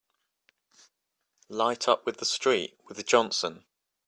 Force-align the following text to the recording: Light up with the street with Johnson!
Light 1.47 1.87
up 1.87 2.07
with 2.07 2.17
the 2.17 2.25
street 2.25 2.75
with 2.87 3.05
Johnson! 3.05 3.65